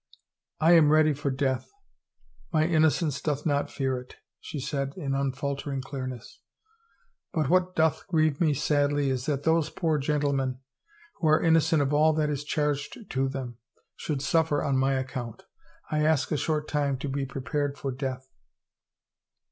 [0.35, 1.69] *' I am ready for death—
[2.51, 6.39] my innocence doth not fear it," she said in unfaltering clearness,"
[7.35, 10.57] but what doth grieve me sadly is that those poor gentlemen,
[11.17, 13.59] who are innocent of all that is charged to them,
[13.95, 15.43] should suffer on my account....
[15.91, 18.27] I ask a short time to be prepared for death.'